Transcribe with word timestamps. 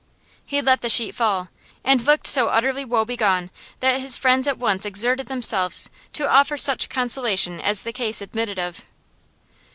He 0.43 0.61
let 0.63 0.81
the 0.81 0.89
sheet 0.89 1.13
fall, 1.13 1.49
and 1.83 2.03
looked 2.07 2.25
so 2.25 2.47
utterly 2.47 2.83
woebegone 2.83 3.51
that 3.81 4.01
his 4.01 4.17
friends 4.17 4.47
at 4.47 4.57
once 4.57 4.83
exerted 4.83 5.27
themselves 5.27 5.91
to 6.13 6.27
offer 6.27 6.57
such 6.57 6.89
consolation 6.89 7.59
as 7.61 7.83
the 7.83 7.93
case 7.93 8.19
admitted 8.19 8.57
of. 8.57 8.83